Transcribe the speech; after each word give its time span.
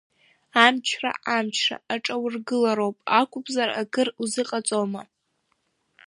Амчра 0.65 1.11
амчра 1.35 1.77
аҿаургылароуп, 1.93 2.97
акәымзар 3.19 3.69
акыр 3.81 4.07
узыҟаҵома! 4.21 5.01